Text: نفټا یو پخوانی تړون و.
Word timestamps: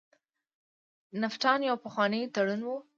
نفټا 1.21 1.51
یو 1.69 1.77
پخوانی 1.83 2.21
تړون 2.33 2.61
و. 2.65 2.69